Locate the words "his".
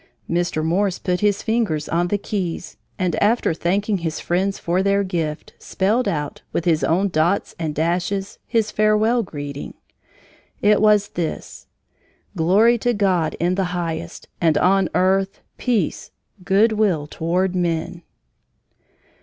1.19-1.43, 3.99-4.19, 6.65-6.83, 8.47-8.71